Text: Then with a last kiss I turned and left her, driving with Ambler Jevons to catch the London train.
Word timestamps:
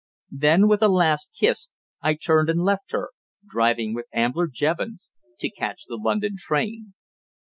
Then 0.31 0.67
with 0.67 0.81
a 0.81 0.87
last 0.87 1.31
kiss 1.39 1.73
I 2.01 2.15
turned 2.15 2.49
and 2.49 2.63
left 2.63 2.91
her, 2.91 3.11
driving 3.47 3.93
with 3.93 4.07
Ambler 4.11 4.47
Jevons 4.47 5.11
to 5.37 5.51
catch 5.51 5.83
the 5.85 5.95
London 6.01 6.37
train. 6.39 6.95